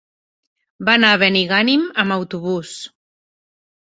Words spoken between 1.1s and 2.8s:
a Benigànim amb autobús.